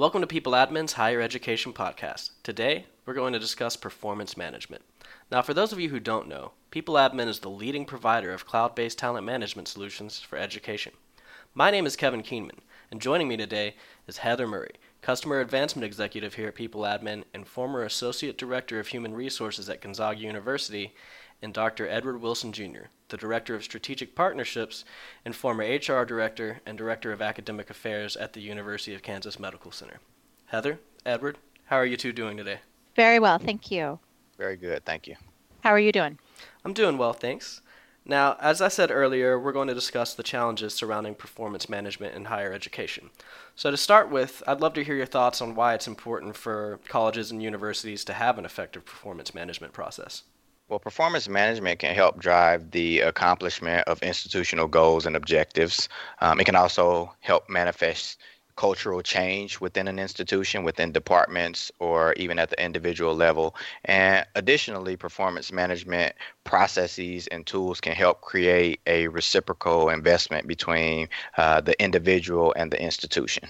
Welcome 0.00 0.22
to 0.22 0.26
People 0.26 0.54
Admin's 0.54 0.94
Higher 0.94 1.20
Education 1.20 1.74
Podcast. 1.74 2.30
Today, 2.42 2.86
we're 3.04 3.12
going 3.12 3.34
to 3.34 3.38
discuss 3.38 3.76
performance 3.76 4.34
management. 4.34 4.80
Now, 5.30 5.42
for 5.42 5.52
those 5.52 5.74
of 5.74 5.78
you 5.78 5.90
who 5.90 6.00
don't 6.00 6.26
know, 6.26 6.52
People 6.70 6.94
Admin 6.94 7.28
is 7.28 7.40
the 7.40 7.50
leading 7.50 7.84
provider 7.84 8.32
of 8.32 8.46
cloud 8.46 8.74
based 8.74 8.96
talent 8.96 9.26
management 9.26 9.68
solutions 9.68 10.18
for 10.18 10.38
education. 10.38 10.94
My 11.52 11.70
name 11.70 11.84
is 11.84 11.96
Kevin 11.96 12.22
Keenman, 12.22 12.60
and 12.90 12.98
joining 12.98 13.28
me 13.28 13.36
today 13.36 13.76
is 14.06 14.16
Heather 14.16 14.46
Murray, 14.46 14.72
Customer 15.02 15.38
Advancement 15.38 15.84
Executive 15.84 16.32
here 16.32 16.48
at 16.48 16.54
People 16.54 16.80
Admin 16.80 17.24
and 17.34 17.46
former 17.46 17.82
Associate 17.82 18.38
Director 18.38 18.80
of 18.80 18.86
Human 18.86 19.12
Resources 19.12 19.68
at 19.68 19.82
Gonzaga 19.82 20.18
University, 20.18 20.94
and 21.42 21.52
Dr. 21.52 21.86
Edward 21.86 22.22
Wilson 22.22 22.54
Jr., 22.54 22.86
the 23.10 23.16
Director 23.16 23.54
of 23.54 23.62
Strategic 23.62 24.14
Partnerships 24.14 24.84
and 25.24 25.36
former 25.36 25.64
HR 25.64 26.04
Director 26.04 26.60
and 26.64 26.78
Director 26.78 27.12
of 27.12 27.20
Academic 27.20 27.70
Affairs 27.70 28.16
at 28.16 28.32
the 28.32 28.40
University 28.40 28.94
of 28.94 29.02
Kansas 29.02 29.38
Medical 29.38 29.70
Center. 29.70 29.98
Heather, 30.46 30.80
Edward, 31.04 31.38
how 31.66 31.76
are 31.76 31.86
you 31.86 31.96
two 31.96 32.12
doing 32.12 32.36
today? 32.36 32.60
Very 32.96 33.18
well, 33.18 33.38
thank 33.38 33.70
you. 33.70 33.98
Very 34.38 34.56
good, 34.56 34.84
thank 34.84 35.06
you. 35.06 35.16
How 35.60 35.70
are 35.70 35.78
you 35.78 35.92
doing? 35.92 36.18
I'm 36.64 36.72
doing 36.72 36.98
well, 36.98 37.12
thanks. 37.12 37.60
Now, 38.04 38.36
as 38.40 38.60
I 38.60 38.68
said 38.68 38.90
earlier, 38.90 39.38
we're 39.38 39.52
going 39.52 39.68
to 39.68 39.74
discuss 39.74 40.14
the 40.14 40.22
challenges 40.22 40.74
surrounding 40.74 41.14
performance 41.14 41.68
management 41.68 42.14
in 42.14 42.24
higher 42.24 42.52
education. 42.52 43.10
So, 43.54 43.70
to 43.70 43.76
start 43.76 44.10
with, 44.10 44.42
I'd 44.46 44.60
love 44.60 44.72
to 44.74 44.84
hear 44.84 44.96
your 44.96 45.06
thoughts 45.06 45.42
on 45.42 45.54
why 45.54 45.74
it's 45.74 45.86
important 45.86 46.36
for 46.36 46.80
colleges 46.88 47.30
and 47.30 47.42
universities 47.42 48.04
to 48.06 48.14
have 48.14 48.38
an 48.38 48.44
effective 48.44 48.84
performance 48.84 49.34
management 49.34 49.74
process. 49.74 50.22
Well, 50.70 50.78
performance 50.78 51.28
management 51.28 51.80
can 51.80 51.96
help 51.96 52.20
drive 52.20 52.70
the 52.70 53.00
accomplishment 53.00 53.88
of 53.88 54.00
institutional 54.04 54.68
goals 54.68 55.04
and 55.04 55.16
objectives. 55.16 55.88
Um, 56.20 56.38
it 56.38 56.44
can 56.44 56.54
also 56.54 57.12
help 57.18 57.48
manifest 57.48 58.20
cultural 58.54 59.02
change 59.02 59.60
within 59.60 59.88
an 59.88 59.98
institution, 59.98 60.62
within 60.62 60.92
departments, 60.92 61.72
or 61.80 62.12
even 62.12 62.38
at 62.38 62.50
the 62.50 62.64
individual 62.64 63.16
level. 63.16 63.56
And 63.84 64.24
additionally, 64.36 64.96
performance 64.96 65.50
management 65.50 66.14
processes 66.44 67.26
and 67.26 67.44
tools 67.44 67.80
can 67.80 67.94
help 67.94 68.20
create 68.20 68.78
a 68.86 69.08
reciprocal 69.08 69.88
investment 69.88 70.46
between 70.46 71.08
uh, 71.36 71.62
the 71.62 71.82
individual 71.82 72.54
and 72.56 72.70
the 72.70 72.80
institution. 72.80 73.48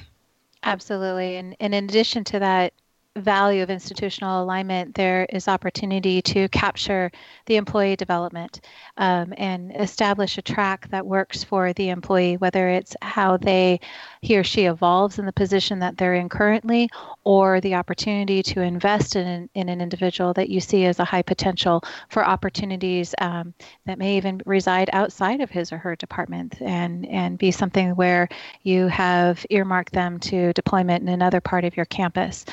Absolutely. 0.62 1.36
And, 1.36 1.54
and 1.60 1.74
in 1.74 1.84
addition 1.84 2.24
to 2.24 2.38
that, 2.38 2.72
value 3.16 3.62
of 3.62 3.70
institutional 3.70 4.42
alignment, 4.42 4.94
there 4.94 5.26
is 5.30 5.48
opportunity 5.48 6.22
to 6.22 6.48
capture 6.50 7.10
the 7.46 7.56
employee 7.56 7.96
development 7.96 8.60
um, 8.98 9.34
and 9.36 9.74
establish 9.76 10.38
a 10.38 10.42
track 10.42 10.88
that 10.90 11.04
works 11.04 11.42
for 11.42 11.72
the 11.72 11.88
employee, 11.88 12.36
whether 12.36 12.68
it's 12.68 12.94
how 13.02 13.36
they 13.36 13.80
he 14.22 14.38
or 14.38 14.44
she 14.44 14.66
evolves 14.66 15.18
in 15.18 15.26
the 15.26 15.32
position 15.32 15.80
that 15.80 15.96
they're 15.96 16.14
in 16.14 16.28
currently, 16.28 16.88
or 17.24 17.60
the 17.60 17.74
opportunity 17.74 18.42
to 18.44 18.60
invest 18.60 19.16
in 19.16 19.48
in 19.54 19.68
an 19.68 19.80
individual 19.80 20.32
that 20.34 20.48
you 20.48 20.60
see 20.60 20.84
as 20.84 21.00
a 21.00 21.04
high 21.04 21.22
potential 21.22 21.82
for 22.08 22.24
opportunities 22.24 23.12
um, 23.20 23.52
that 23.86 23.98
may 23.98 24.16
even 24.16 24.40
reside 24.46 24.88
outside 24.92 25.40
of 25.40 25.50
his 25.50 25.72
or 25.72 25.78
her 25.78 25.96
department 25.96 26.60
and 26.60 27.06
and 27.06 27.38
be 27.38 27.50
something 27.50 27.96
where 27.96 28.28
you 28.62 28.86
have 28.86 29.44
earmarked 29.50 29.92
them 29.92 30.20
to 30.20 30.52
deployment 30.52 31.02
in 31.02 31.08
another 31.08 31.40
part 31.40 31.64
of 31.64 31.76
your 31.76 31.86
campus. 31.86 32.44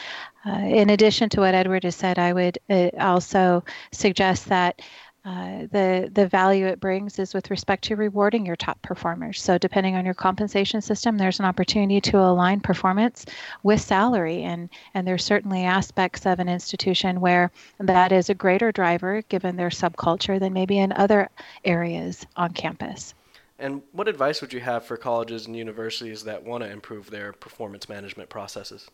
Uh, 0.48 0.60
in 0.60 0.90
addition 0.92 1.28
to 1.30 1.42
what 1.42 1.54
Edward 1.54 1.84
has 1.84 1.96
said, 1.96 2.18
I 2.18 2.32
would 2.32 2.58
uh, 2.70 2.90
also 3.00 3.66
suggest 3.92 4.48
that 4.48 4.82
uh, 5.26 5.68
the 5.74 6.10
the 6.14 6.26
value 6.26 6.68
it 6.68 6.80
brings 6.80 7.20
is 7.20 7.34
with 7.34 7.52
respect 7.52 7.84
to 7.84 7.98
rewarding 7.98 8.46
your 8.46 8.56
top 8.56 8.82
performers. 8.82 9.42
So 9.42 9.58
depending 9.58 9.98
on 9.98 10.06
your 10.06 10.14
compensation 10.14 10.82
system, 10.82 11.18
there's 11.18 11.40
an 11.40 11.46
opportunity 11.46 12.00
to 12.00 12.20
align 12.20 12.62
performance 12.62 13.26
with 13.62 13.82
salary, 13.82 14.44
and 14.44 14.70
and 14.94 15.06
there's 15.06 15.26
certainly 15.26 15.66
aspects 15.66 16.26
of 16.26 16.40
an 16.40 16.48
institution 16.48 17.20
where 17.20 17.52
that 17.80 18.14
is 18.14 18.30
a 18.30 18.34
greater 18.34 18.72
driver 18.72 19.22
given 19.24 19.58
their 19.58 19.70
subculture 19.70 20.40
than 20.40 20.54
maybe 20.54 20.78
in 20.78 20.94
other 20.94 21.30
areas 21.66 22.26
on 22.38 22.54
campus. 22.54 23.14
And 23.60 23.82
what 23.92 24.08
advice 24.08 24.40
would 24.40 24.54
you 24.54 24.62
have 24.62 24.86
for 24.86 24.96
colleges 24.96 25.46
and 25.46 25.58
universities 25.58 26.24
that 26.24 26.44
want 26.44 26.64
to 26.64 26.70
improve 26.70 27.10
their 27.10 27.34
performance 27.34 27.90
management 27.90 28.30
processes? 28.30 28.88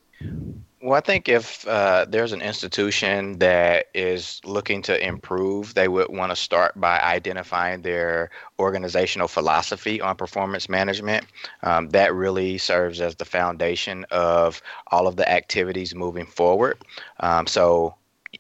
Well, 0.94 1.00
I 1.00 1.06
think 1.08 1.28
if 1.28 1.68
uh, 1.68 2.06
there's 2.08 2.34
an 2.34 2.44
institution 2.44 3.40
that 3.40 3.88
is 3.96 4.40
looking 4.46 4.84
to 4.84 5.04
improve, 5.04 5.74
they 5.74 5.88
would 5.88 6.10
want 6.10 6.32
to 6.32 6.36
start 6.36 6.80
by 6.80 7.00
identifying 7.00 7.82
their 7.82 8.30
organizational 8.60 9.28
philosophy 9.28 10.00
on 10.02 10.16
performance 10.16 10.70
management. 10.70 11.26
Um, 11.64 11.90
that 11.90 12.14
really 12.14 12.60
serves 12.60 13.02
as 13.02 13.16
the 13.16 13.26
foundation 13.26 14.06
of 14.12 14.62
all 14.92 15.08
of 15.08 15.16
the 15.16 15.28
activities 15.28 15.96
moving 15.96 16.28
forward. 16.28 16.78
Um, 17.22 17.48
so, 17.48 17.96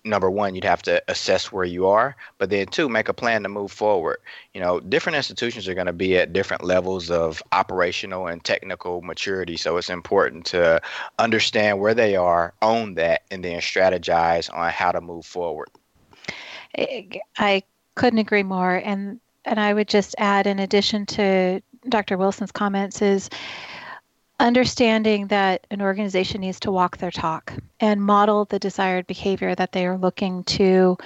number 0.06 0.30
one, 0.30 0.56
you'd 0.56 0.64
have 0.64 0.82
to 0.84 1.02
assess 1.08 1.52
where 1.52 1.64
you 1.64 1.88
are, 1.88 2.16
but 2.38 2.50
then 2.50 2.68
two, 2.68 2.90
make 2.90 3.08
a 3.08 3.14
plan 3.14 3.44
to 3.44 3.50
move 3.50 3.72
forward. 3.72 4.18
You 4.54 4.62
know, 4.62 4.80
different 4.80 5.16
institutions 5.16 5.68
are 5.68 5.74
going 5.74 5.88
to 5.88 5.94
be 5.94 6.18
at 6.18 6.34
different 6.34 6.64
levels 6.64 7.10
of 7.10 7.42
operational 7.52 8.28
and 8.28 8.44
technical 8.44 9.02
maturity. 9.02 9.58
So 9.58 9.78
it's 9.78 9.90
important 9.90 10.46
to 10.48 10.82
understand 11.20 11.80
where 11.80 11.94
they 11.94 12.16
are, 12.16 12.54
own 12.62 12.96
that, 12.96 13.24
and 13.32 13.44
then 13.44 13.60
strategize 13.62 14.54
on 14.54 14.70
how 14.72 14.92
to 14.92 15.02
move 15.02 15.26
forward. 15.26 15.70
I 17.38 17.64
couldn't 17.96 18.20
agree 18.20 18.44
more. 18.44 18.76
And 18.76 19.20
and 19.46 19.60
I 19.60 19.74
would 19.74 19.90
just 19.90 20.16
add, 20.18 20.48
in 20.48 20.60
addition 20.60 21.06
to 21.08 21.62
Dr. 21.90 22.18
Wilson's 22.18 22.52
comments, 22.52 23.02
is 23.02 23.30
understanding 24.44 25.28
that 25.28 25.66
an 25.72 25.82
organization 25.82 26.42
needs 26.42 26.60
to 26.60 26.72
walk 26.72 26.98
their 26.98 27.12
talk 27.12 27.54
and 27.80 28.04
model 28.04 28.44
the 28.46 28.60
desired 28.60 29.08
behavior 29.08 29.56
that 29.56 29.72
they 29.72 29.86
are 29.86 29.98
looking 29.98 30.44
to 30.44 30.98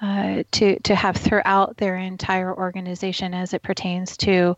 uh, 0.00 0.42
to 0.50 0.78
to 0.80 0.94
have 0.94 1.16
throughout 1.16 1.76
their 1.76 1.96
entire 1.96 2.56
organization 2.56 3.34
as 3.34 3.52
it 3.52 3.62
pertains 3.62 4.16
to 4.16 4.56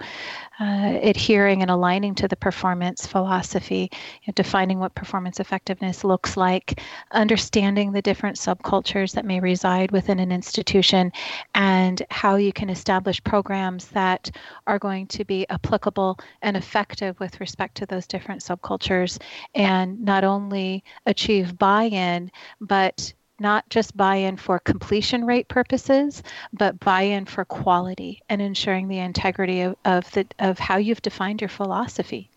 uh, 0.60 0.98
adhering 1.02 1.62
and 1.62 1.70
aligning 1.70 2.14
to 2.14 2.28
the 2.28 2.36
performance 2.36 3.06
philosophy, 3.06 3.90
you 3.92 4.28
know, 4.28 4.32
defining 4.34 4.78
what 4.78 4.94
performance 4.94 5.40
effectiveness 5.40 6.04
looks 6.04 6.36
like, 6.36 6.80
understanding 7.10 7.90
the 7.90 8.02
different 8.02 8.36
subcultures 8.36 9.12
that 9.12 9.24
may 9.24 9.40
reside 9.40 9.90
within 9.90 10.20
an 10.20 10.30
institution, 10.30 11.10
and 11.54 12.02
how 12.10 12.36
you 12.36 12.52
can 12.52 12.70
establish 12.70 13.22
programs 13.24 13.86
that 13.88 14.30
are 14.66 14.78
going 14.78 15.06
to 15.06 15.24
be 15.24 15.48
applicable 15.50 16.18
and 16.42 16.56
effective 16.56 17.18
with 17.18 17.40
respect 17.40 17.74
to 17.76 17.86
those 17.86 18.06
different 18.06 18.40
subcultures, 18.40 19.20
and 19.54 20.00
not 20.00 20.22
only 20.22 20.84
achieve 21.06 21.58
buy-in, 21.58 22.30
but 22.60 23.12
not 23.42 23.68
just 23.68 23.96
buy 23.96 24.16
in 24.16 24.38
for 24.38 24.58
completion 24.58 25.26
rate 25.26 25.48
purposes, 25.48 26.22
but 26.52 26.80
buy 26.80 27.02
in 27.02 27.26
for 27.26 27.44
quality 27.44 28.22
and 28.28 28.40
ensuring 28.40 28.88
the 28.88 28.98
integrity 28.98 29.60
of, 29.60 29.76
of, 29.84 30.10
the, 30.12 30.26
of 30.38 30.58
how 30.58 30.76
you've 30.78 31.02
defined 31.02 31.42
your 31.42 31.48
philosophy. 31.48 32.30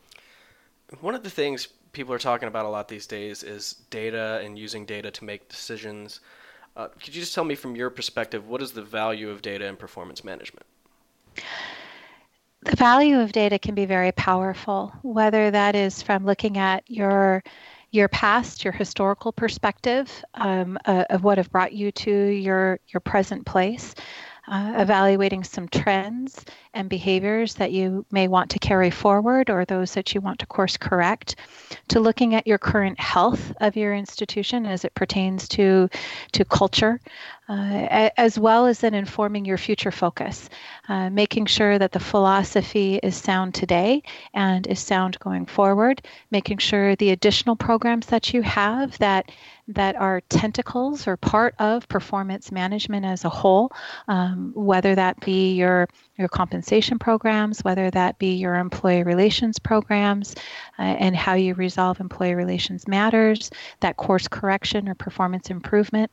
One 0.99 1.16
of 1.16 1.23
the 1.23 1.29
things 1.29 1.69
people 1.93 2.13
are 2.13 2.19
talking 2.19 2.47
about 2.47 2.66
a 2.66 2.69
lot 2.69 2.88
these 2.88 3.07
days 3.07 3.41
is 3.43 3.75
data 3.89 4.41
and 4.43 4.59
using 4.59 4.85
data 4.85 5.09
to 5.11 5.23
make 5.23 5.47
decisions. 5.47 6.19
Uh, 6.75 6.88
could 6.89 7.16
you 7.16 7.22
just 7.22 7.33
tell 7.33 7.45
me 7.45 7.55
from 7.55 7.75
your 7.75 7.89
perspective, 7.89 8.47
what 8.47 8.61
is 8.61 8.73
the 8.73 8.81
value 8.81 9.29
of 9.29 9.41
data 9.41 9.66
in 9.66 9.77
performance 9.77 10.23
management? 10.23 10.66
The 12.61 12.75
value 12.75 13.19
of 13.19 13.31
data 13.31 13.59
can 13.59 13.75
be 13.75 13.85
very 13.85 14.11
powerful, 14.11 14.91
whether 15.03 15.51
that 15.51 15.75
is 15.75 16.01
from 16.01 16.25
looking 16.25 16.57
at 16.57 16.83
your 16.87 17.43
your 17.95 18.07
past, 18.09 18.63
your 18.63 18.73
historical 18.73 19.31
perspective 19.31 20.23
um, 20.35 20.78
uh, 20.85 21.06
of 21.09 21.23
what 21.23 21.38
have 21.38 21.51
brought 21.51 21.73
you 21.73 21.91
to 21.91 22.11
your 22.11 22.79
your 22.89 23.00
present 23.00 23.45
place, 23.45 23.95
uh, 24.47 24.73
evaluating 24.78 25.44
some 25.44 25.67
trends 25.67 26.45
and 26.73 26.89
behaviors 26.89 27.55
that 27.55 27.72
you 27.72 28.05
may 28.11 28.28
want 28.28 28.51
to 28.51 28.59
carry 28.59 28.91
forward 28.91 29.50
or 29.50 29.66
those 29.66 29.94
that 29.94 30.13
you 30.13 30.22
want 30.22 30.39
to 30.39 30.45
course 30.45 30.78
correct, 30.78 31.38
to 31.88 32.00
looking 32.00 32.35
at 32.35 32.45
your 32.45 32.57
current 32.57 33.00
health 33.00 33.53
of 33.61 33.75
your 33.75 33.96
institution 33.96 34.66
as 34.66 34.85
it 34.85 34.93
pertains 34.93 35.47
to, 35.47 35.90
to 36.34 36.46
culture, 36.46 36.99
uh, 37.47 38.09
as 38.18 38.40
well 38.40 38.66
as 38.66 38.80
then 38.80 38.94
informing 38.94 39.46
your 39.46 39.58
future 39.58 39.92
focus, 39.92 40.50
uh, 40.90 41.09
making 41.09 41.46
sure 41.46 41.78
that 41.78 41.92
the 41.92 42.00
philosophy 42.00 43.00
is 43.03 43.16
sound 43.16 43.53
today 43.53 44.02
and 44.34 44.66
is 44.68 44.80
sound 44.80 45.20
going 45.20 45.46
forward, 45.46 46.02
making 46.32 46.58
sure 46.58 46.96
the 46.96 47.12
additional 47.12 47.56
programs 47.56 48.08
that 48.08 48.34
you 48.34 48.42
have 48.42 48.97
that 48.97 49.32
that 49.68 49.96
are 49.96 50.22
tentacles 50.30 51.08
or 51.08 51.18
part 51.18 51.56
of 51.58 51.88
performance 51.88 52.52
management 52.52 53.03
as 53.03 53.26
a 53.26 53.30
whole, 53.30 53.72
um, 54.08 54.52
whether 54.56 54.94
that 54.94 55.20
be 55.22 55.53
your 55.53 55.88
your 56.18 56.28
compensation 56.28 56.97
programs, 56.97 57.64
whether 57.64 57.92
that 57.92 58.18
be 58.18 58.34
your 58.34 58.56
employee 58.56 59.03
relations 59.03 59.59
programs, 59.59 60.36
uh, 60.80 60.82
and 60.84 61.16
how 61.16 61.34
you 61.34 61.53
resolve 61.53 62.00
employee 62.00 62.36
relations 62.36 62.88
matters, 62.88 63.52
that 63.82 63.97
course 63.97 64.28
correction 64.28 64.88
or 64.88 64.96
performance 64.96 65.50
improvement 65.50 66.09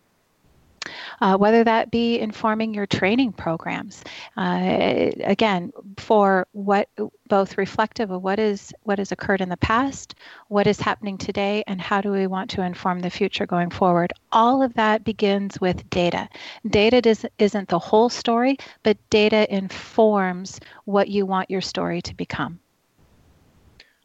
uh, 1.21 1.37
whether 1.37 1.65
that 1.65 1.91
be 1.91 2.19
informing 2.19 2.75
your 2.75 2.87
training 2.87 3.33
programs. 3.33 4.03
Uh, 4.37 5.11
again, 5.25 5.73
for 5.97 6.47
what 6.53 6.89
both 7.29 7.57
reflective 7.59 8.11
of 8.11 8.23
what 8.23 8.39
is 8.39 8.73
what 8.83 8.99
has 8.99 9.13
occurred 9.13 9.41
in 9.41 9.49
the 9.49 9.57
past, 9.57 10.15
what 10.49 10.67
is 10.67 10.81
happening 10.81 11.17
today, 11.17 11.63
and 11.67 11.81
how 11.81 12.01
do 12.01 12.11
we 12.11 12.27
want 12.27 12.51
to 12.51 12.63
inform 12.63 13.01
the 13.01 13.11
future 13.11 13.47
going 13.47 13.71
forward. 13.71 14.13
All 14.33 14.63
of 14.63 14.75
that 14.75 15.05
begins 15.05 15.61
with 15.61 15.89
data. 15.91 16.29
Data 16.69 17.01
does, 17.01 17.25
isn't 17.39 17.69
the 17.69 17.79
whole 17.79 18.09
story, 18.09 18.59
but 18.83 18.97
data 19.11 19.53
informs 19.55 20.61
what 20.85 21.09
you 21.09 21.27
want 21.27 21.51
your 21.51 21.61
story 21.61 22.03
to 22.03 22.15
become. 22.15 22.62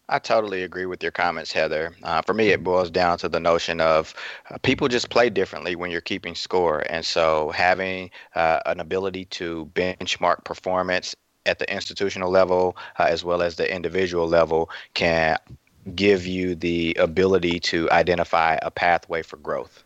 I 0.09 0.19
totally 0.19 0.63
agree 0.63 0.85
with 0.85 1.03
your 1.03 1.11
comments, 1.11 1.51
Heather. 1.51 1.93
Uh, 2.01 2.21
for 2.21 2.33
me, 2.33 2.49
it 2.49 2.63
boils 2.63 2.89
down 2.89 3.17
to 3.17 3.27
the 3.27 3.41
notion 3.41 3.81
of 3.81 4.13
uh, 4.49 4.57
people 4.59 4.87
just 4.87 5.09
play 5.09 5.29
differently 5.29 5.75
when 5.75 5.91
you're 5.91 5.99
keeping 5.99 6.33
score. 6.33 6.85
And 6.89 7.05
so 7.05 7.49
having 7.49 8.09
uh, 8.35 8.61
an 8.65 8.79
ability 8.79 9.25
to 9.25 9.69
benchmark 9.75 10.45
performance 10.45 11.13
at 11.45 11.59
the 11.59 11.73
institutional 11.73 12.31
level 12.31 12.77
uh, 12.99 13.03
as 13.03 13.25
well 13.25 13.41
as 13.41 13.57
the 13.57 13.73
individual 13.73 14.27
level 14.27 14.69
can 14.93 15.37
give 15.95 16.25
you 16.25 16.55
the 16.55 16.95
ability 16.99 17.59
to 17.59 17.89
identify 17.91 18.57
a 18.61 18.71
pathway 18.71 19.21
for 19.21 19.37
growth. 19.37 19.83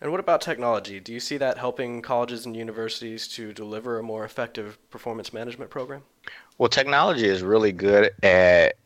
And 0.00 0.10
what 0.10 0.20
about 0.20 0.40
technology? 0.40 0.98
Do 0.98 1.12
you 1.12 1.20
see 1.20 1.36
that 1.36 1.58
helping 1.58 2.00
colleges 2.00 2.46
and 2.46 2.56
universities 2.56 3.28
to 3.28 3.52
deliver 3.52 3.98
a 3.98 4.02
more 4.02 4.24
effective 4.24 4.78
performance 4.90 5.32
management 5.32 5.70
program? 5.70 6.02
Well, 6.58 6.70
technology 6.70 7.28
is 7.28 7.42
really 7.42 7.72
good 7.72 8.10
at 8.22 8.76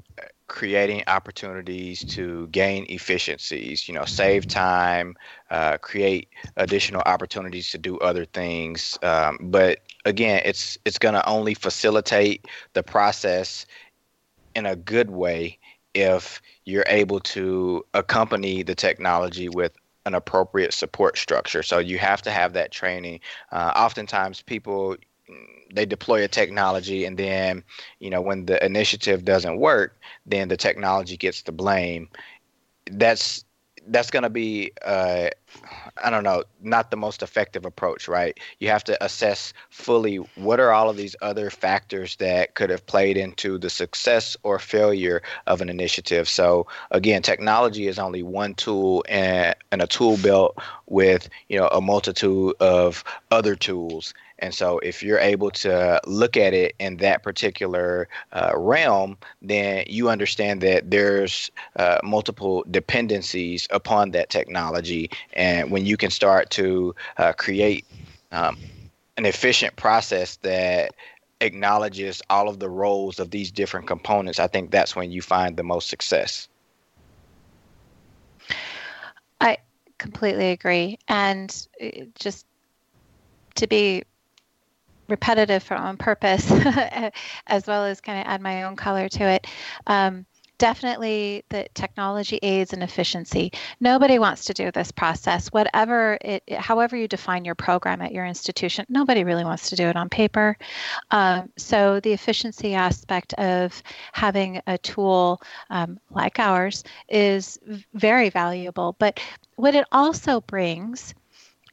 creating 0.47 1.03
opportunities 1.07 2.05
to 2.05 2.47
gain 2.49 2.85
efficiencies 2.89 3.89
you 3.89 3.95
know 3.95 4.05
save 4.05 4.47
time 4.47 5.15
uh, 5.51 5.79
create 5.79 6.29
additional 6.57 7.03
opportunities 7.07 7.71
to 7.71 7.79
do 7.79 7.99
other 7.99 8.25
things. 8.25 8.99
Um, 9.03 9.39
but 9.41 9.81
again 10.05 10.43
it's 10.45 10.79
it's 10.85 10.99
going 10.99 11.15
to 11.15 11.27
only 11.29 11.55
facilitate 11.55 12.47
the 12.75 12.83
process 12.83 13.67
in 14.55 14.67
a 14.67 14.77
good 14.77 15.11
way 15.11 15.59
if 15.95 16.43
you're 16.65 16.85
able 16.89 17.21
to 17.21 17.85
accompany 17.95 18.63
the 18.63 18.75
technology 18.75 19.49
with 19.49 19.73
an 20.07 20.15
appropriate 20.15 20.75
support 20.75 21.17
structure. 21.17 21.63
So 21.63 21.79
you 21.79 21.99
have 21.99 22.21
to 22.23 22.31
have 22.31 22.53
that 22.53 22.71
training. 22.71 23.21
Uh, 23.53 23.73
oftentimes 23.75 24.43
people 24.43 24.97
they 25.73 25.87
deploy 25.87 26.23
a 26.23 26.29
technology 26.29 27.05
and 27.05 27.19
then 27.19 27.63
you 27.99 28.11
know 28.11 28.21
when 28.21 28.47
the 28.47 28.65
initiative 28.65 29.25
doesn't 29.25 29.59
work 29.59 29.99
then 30.27 30.49
the 30.49 30.57
technology 30.57 31.17
gets 31.17 31.43
the 31.43 31.53
blame. 31.53 32.09
That's 32.91 33.45
that's 33.89 34.11
going 34.11 34.23
to 34.23 34.31
be 34.31 34.73
uh, 34.83 35.29
i 36.03 36.09
don't 36.09 36.25
know 36.25 36.43
not 36.63 36.91
the 36.91 36.97
most 36.97 37.23
effective 37.23 37.67
approach 37.67 38.09
right? 38.09 38.41
You 38.59 38.69
have 38.69 38.83
to 38.85 39.05
assess 39.05 39.53
fully 39.69 40.17
what 40.37 40.59
are 40.59 40.73
all 40.73 40.89
of 40.89 40.97
these 40.97 41.15
other 41.21 41.51
factors 41.51 42.17
that 42.17 42.55
could 42.55 42.71
have 42.71 42.87
played 42.87 43.19
into 43.19 43.59
the 43.59 43.69
success 43.69 44.37
or 44.43 44.59
failure 44.59 45.23
of 45.47 45.61
an 45.61 45.69
initiative. 45.69 46.29
So 46.29 46.67
again 46.91 47.23
technology 47.23 47.87
is 47.87 47.99
only 47.99 48.23
one 48.23 48.55
tool 48.55 49.05
and, 49.09 49.55
and 49.71 49.83
a 49.83 49.87
tool 49.87 50.17
belt 50.19 50.57
with 50.87 51.29
you 51.49 51.59
know 51.59 51.69
a 51.69 51.81
multitude 51.81 52.55
of 52.61 53.05
other 53.31 53.55
tools 53.55 54.15
and 54.45 54.55
so, 54.55 54.79
if 54.81 55.03
you're 55.03 55.19
able 55.19 55.51
to 55.53 55.99
look 56.07 56.37
at 56.37 56.53
it 56.53 56.75
in 56.79 56.99
that 56.99 57.23
particular 57.23 58.11
uh, 58.35 58.53
realm, 58.55 59.17
then 59.41 59.85
you 59.89 60.11
understand 60.11 60.61
that 60.61 60.91
there's 60.91 61.51
uh, 61.77 61.97
multiple 62.05 62.63
dependencies 62.71 63.67
upon 63.71 64.11
that 64.11 64.29
technology. 64.29 65.09
And 65.33 65.71
when 65.71 65.87
you 65.87 65.97
can 65.97 66.11
start 66.11 66.51
to 66.51 66.95
uh, 67.17 67.33
create 67.33 67.87
um, 68.33 68.59
an 69.17 69.25
efficient 69.25 69.77
process 69.77 70.37
that 70.43 70.95
acknowledges 71.41 72.21
all 72.29 72.47
of 72.47 72.59
the 72.59 72.69
roles 72.69 73.19
of 73.19 73.31
these 73.31 73.51
different 73.51 73.87
components, 73.87 74.39
I 74.39 74.47
think 74.47 74.71
that's 74.71 74.95
when 74.95 75.11
you 75.11 75.23
find 75.23 75.57
the 75.57 75.63
most 75.63 75.89
success. 75.89 76.49
I 79.41 79.57
completely 79.97 80.51
agree. 80.51 80.99
And 81.09 81.67
uh, 81.83 82.05
just 82.15 82.45
to 83.55 83.67
be 83.67 84.05
repetitive 85.09 85.63
for 85.63 85.75
on 85.75 85.97
purpose, 85.97 86.51
as 87.47 87.67
well 87.67 87.85
as 87.85 88.01
kind 88.01 88.21
of 88.21 88.27
add 88.27 88.41
my 88.41 88.65
own 88.65 88.77
color 88.77 89.09
to 89.09 89.25
it. 89.25 89.47
Um, 89.87 90.27
definitely 90.59 91.45
the 91.49 91.69
technology 91.75 92.39
aids 92.43 92.73
in 92.73 92.83
efficiency. 92.83 93.53
Nobody 93.81 94.19
wants 94.19 94.45
to 94.47 94.55
do 94.55 94.71
this 94.71 94.93
process. 94.93 95.49
Whatever 95.49 96.19
it 96.21 96.43
however 96.53 96.97
you 96.97 97.09
define 97.09 97.45
your 97.45 97.55
program 97.55 98.01
at 98.01 98.13
your 98.13 98.25
institution 98.25 98.87
nobody 98.89 99.25
really 99.25 99.45
wants 99.45 99.69
to 99.71 99.77
do 99.77 99.89
it 99.89 99.97
on 99.97 100.09
paper. 100.09 100.57
Um, 101.11 101.51
so 101.57 102.01
the 102.01 102.13
efficiency 102.13 102.75
aspect 102.75 103.35
of 103.35 103.83
having 104.13 104.61
a 104.67 104.79
tool 104.79 105.41
um, 105.71 105.99
like 106.11 106.39
ours 106.39 106.85
is 107.09 107.59
very 107.95 108.31
valuable. 108.31 108.97
But 108.99 109.21
what 109.57 109.75
it 109.75 109.87
also 109.93 110.41
brings 110.41 111.15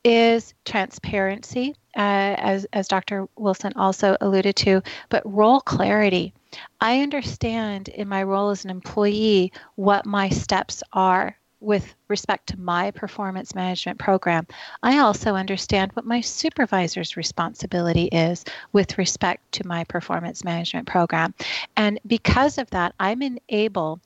is 0.03 0.53
transparency, 0.65 1.75
uh, 1.95 2.35
as, 2.37 2.65
as 2.73 2.87
Dr. 2.87 3.27
Wilson 3.35 3.73
also 3.75 4.15
alluded 4.21 4.55
to, 4.57 4.81
but 5.09 5.21
role 5.25 5.61
clarity. 5.61 6.33
I 6.79 7.01
understand 7.01 7.87
in 7.89 8.07
my 8.07 8.23
role 8.23 8.49
as 8.49 8.65
an 8.65 8.71
employee 8.71 9.51
what 9.75 10.05
my 10.05 10.29
steps 10.29 10.83
are 10.93 11.35
with 11.61 11.93
respect 12.07 12.47
to 12.47 12.59
my 12.59 12.91
performance 12.91 13.53
management 13.53 13.99
program. 13.99 14.47
I 14.81 14.97
also 14.97 15.35
understand 15.35 15.91
what 15.93 16.05
my 16.05 16.19
supervisor's 16.19 17.15
responsibility 17.15 18.05
is 18.05 18.43
with 18.73 18.97
respect 18.97 19.51
to 19.53 19.67
my 19.67 19.83
performance 19.83 20.43
management 20.43 20.87
program. 20.87 21.33
And 21.77 21.99
because 22.07 22.57
of 22.57 22.69
that, 22.71 22.95
I'm 22.99 23.37
able 23.49 24.01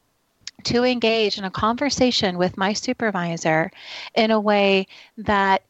to 0.65 0.83
engage 0.83 1.37
in 1.37 1.45
a 1.45 1.51
conversation 1.51 2.37
with 2.37 2.57
my 2.57 2.73
supervisor 2.73 3.71
in 4.15 4.31
a 4.31 4.39
way 4.39 4.87
that 5.17 5.63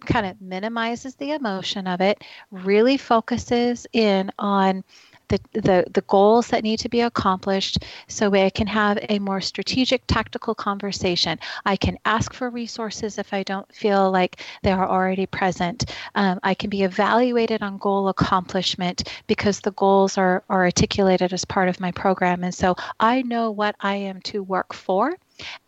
kind 0.00 0.26
of 0.26 0.40
minimizes 0.40 1.14
the 1.14 1.32
emotion 1.32 1.86
of 1.86 2.00
it, 2.00 2.22
really 2.50 2.96
focuses 2.96 3.86
in 3.92 4.30
on 4.38 4.84
the, 5.28 5.40
the, 5.52 5.84
the 5.92 6.02
goals 6.02 6.48
that 6.48 6.62
need 6.62 6.78
to 6.80 6.88
be 6.88 7.00
accomplished 7.00 7.78
so 8.08 8.32
I 8.34 8.50
can 8.50 8.66
have 8.66 8.98
a 9.08 9.18
more 9.18 9.40
strategic 9.40 10.06
tactical 10.06 10.54
conversation. 10.54 11.38
I 11.64 11.76
can 11.76 11.98
ask 12.04 12.32
for 12.32 12.50
resources 12.50 13.18
if 13.18 13.32
I 13.32 13.42
don't 13.42 13.72
feel 13.74 14.10
like 14.10 14.42
they 14.62 14.72
are 14.72 14.88
already 14.88 15.26
present. 15.26 15.92
Um, 16.14 16.38
I 16.42 16.54
can 16.54 16.70
be 16.70 16.82
evaluated 16.82 17.62
on 17.62 17.78
goal 17.78 18.08
accomplishment 18.08 19.10
because 19.26 19.60
the 19.60 19.72
goals 19.72 20.16
are, 20.18 20.44
are 20.48 20.64
articulated 20.64 21.32
as 21.32 21.44
part 21.44 21.68
of 21.68 21.80
my 21.80 21.92
program. 21.92 22.44
And 22.44 22.54
so 22.54 22.76
I 23.00 23.22
know 23.22 23.50
what 23.50 23.76
I 23.80 23.96
am 23.96 24.20
to 24.22 24.42
work 24.42 24.72
for 24.72 25.16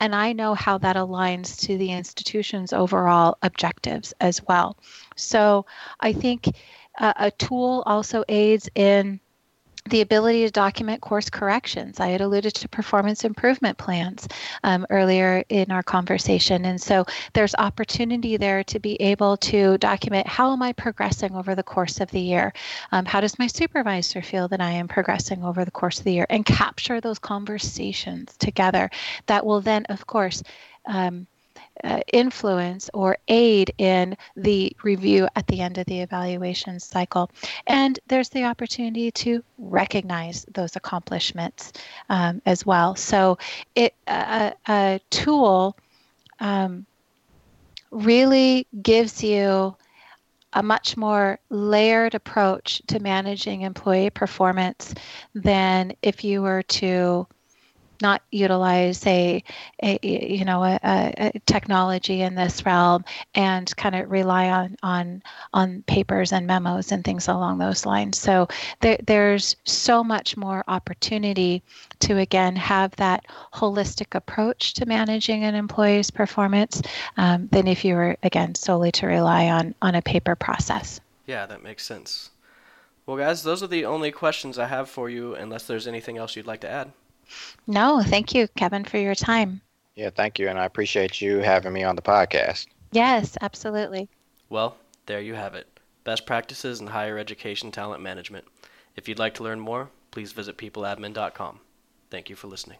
and 0.00 0.15
I 0.15 0.32
know 0.32 0.55
how 0.55 0.79
that 0.79 0.97
aligns 0.97 1.61
to 1.67 1.76
the 1.76 1.92
institution's 1.92 2.73
overall 2.73 3.38
objectives 3.42 4.14
as 4.21 4.42
well. 4.47 4.76
So 5.16 5.66
I 6.00 6.12
think 6.12 6.47
uh, 6.99 7.12
a 7.16 7.31
tool 7.31 7.83
also 7.87 8.25
aids 8.28 8.69
in 8.75 9.21
the 9.88 10.00
ability 10.00 10.45
to 10.45 10.50
document 10.50 11.00
course 11.00 11.30
corrections. 11.30 12.00
I 12.00 12.09
had 12.09 12.21
alluded 12.21 12.54
to 12.54 12.68
performance 12.68 13.25
improvement 13.25 13.78
plans 13.78 14.28
um, 14.64 14.87
earlier 14.90 15.45
in 15.49 15.71
our 15.71 15.83
conversation. 15.83 16.64
And 16.64 16.80
so 16.80 17.04
there's 17.33 17.54
opportunity 17.57 18.37
there 18.37 18.64
to 18.64 18.78
be 18.78 19.00
able 19.00 19.37
to 19.38 19.78
document 19.78 20.26
how 20.26 20.52
am 20.52 20.62
I 20.62 20.73
progressing 20.73 21.35
over 21.35 21.54
the 21.54 21.62
course 21.62 22.00
of 22.00 22.11
the 22.11 22.21
year? 22.21 22.52
Um, 22.92 23.04
how 23.04 23.21
does 23.21 23.38
my 23.38 23.47
supervisor 23.47 24.23
feel 24.23 24.49
that 24.49 24.61
I 24.61 24.71
am 24.71 24.88
progressing 24.88 25.45
over 25.45 25.64
the 25.64 25.71
course 25.71 25.99
of 25.99 26.04
the 26.04 26.12
year? 26.12 26.26
And 26.30 26.45
capture 26.45 27.00
those 27.00 27.18
conversations 27.18 28.37
together. 28.38 28.90
That 29.26 29.45
will 29.45 29.61
then, 29.61 29.85
of 29.87 30.07
course, 30.07 30.42
um, 30.87 31.26
uh, 31.85 32.00
influence 32.12 32.91
or 32.95 33.17
aid 33.29 33.73
in 33.79 34.17
the 34.37 34.73
review 34.83 35.29
at 35.37 35.47
the 35.47 35.61
end 35.61 35.79
of 35.79 35.87
the 35.87 36.00
evaluation 36.00 36.81
cycle. 36.81 37.31
And 37.67 37.99
there's 38.09 38.29
the 38.29 38.45
opportunity 38.45 39.11
to 39.12 39.43
recognize 39.59 40.45
those 40.53 40.77
accomplishments 40.77 41.73
um, 42.09 42.43
as 42.47 42.67
well. 42.67 42.95
So, 42.95 43.38
it 43.75 43.95
a, 44.07 45.00
tool 45.11 45.77
um, 46.41 46.87
really 47.91 48.67
gives 48.83 49.23
you 49.23 49.77
a 50.55 50.62
much 50.62 50.97
more 50.97 51.38
layered 51.50 52.15
approach 52.15 52.83
to 52.87 53.00
managing 53.00 53.62
employee 53.62 54.11
performance 54.11 54.95
than 55.35 55.93
if 56.03 56.25
you 56.25 56.43
were 56.43 56.62
to 56.62 57.27
not 58.00 58.23
utilize 58.31 59.07
a, 59.07 59.43
a 59.83 59.99
you 60.02 60.45
know 60.45 60.62
a, 60.64 60.78
a, 60.83 61.33
technology 61.47 62.23
in 62.23 62.35
this 62.35 62.64
realm 62.64 63.05
and 63.35 63.75
kind 63.76 63.95
of 63.95 64.11
rely 64.11 64.49
on 64.49 64.76
on 64.83 65.23
on 65.52 65.83
papers 65.87 66.33
and 66.33 66.47
memos 66.47 66.93
and 66.93 67.05
things 67.05 67.28
along 67.28 67.59
those 67.59 67.87
lines. 67.87 68.19
So 68.19 68.49
there, 68.81 68.99
there's 69.07 69.57
so 69.64 70.05
much 70.05 70.37
more 70.37 70.64
opportunity 70.69 71.62
to 72.00 72.19
again 72.19 72.57
have 72.57 72.95
that 72.97 73.26
holistic 73.52 74.14
approach 74.14 74.75
to 74.75 74.87
managing 74.87 75.45
an 75.45 75.55
employee's 75.55 76.11
performance 76.11 76.83
um, 77.17 77.49
than 77.50 77.67
if 77.67 77.85
you 77.85 77.95
were 77.95 78.17
again 78.23 78.55
solely 78.55 78.93
to 78.93 79.07
rely 79.07 79.49
on 79.49 79.75
on 79.83 79.95
a 79.95 80.02
paper 80.02 80.35
process. 80.35 81.00
Yeah 81.26 81.47
that 81.47 81.62
makes 81.62 81.85
sense. 81.85 82.31
Well 83.07 83.17
guys 83.17 83.43
those 83.43 83.62
are 83.62 83.69
the 83.69 83.87
only 83.87 84.12
questions 84.12 84.59
i 84.59 84.67
have 84.67 84.90
for 84.90 85.09
you 85.09 85.35
unless 85.35 85.67
there's 85.67 85.87
anything 85.87 86.19
else 86.19 86.37
you'd 86.37 86.47
like 86.47 86.61
to 86.61 86.69
add 86.69 86.93
no, 87.66 88.02
thank 88.02 88.35
you, 88.35 88.49
Kevin, 88.56 88.85
for 88.85 88.99
your 88.99 89.14
time. 89.14 89.61
Yeah, 89.94 90.11
thank 90.11 90.38
you. 90.38 90.49
And 90.49 90.58
I 90.58 90.64
appreciate 90.64 91.20
you 91.20 91.38
having 91.38 91.73
me 91.73 91.82
on 91.82 91.97
the 91.97 92.02
podcast. 92.02 92.66
Yes, 92.92 93.37
absolutely. 93.40 94.08
Well, 94.49 94.76
there 95.06 95.20
you 95.20 95.35
have 95.35 95.54
it 95.54 95.66
best 96.04 96.25
practices 96.25 96.80
in 96.80 96.87
higher 96.87 97.18
education 97.18 97.70
talent 97.70 98.02
management. 98.02 98.47
If 98.97 99.08
you'd 99.08 99.18
like 99.18 99.35
to 99.35 99.42
learn 99.42 99.61
more, 99.61 99.90
please 100.11 100.32
visit 100.32 100.56
peopleadmin.com. 100.56 101.61
Thank 102.11 102.30
you 102.30 102.37
for 102.37 102.47
listening. 102.47 102.78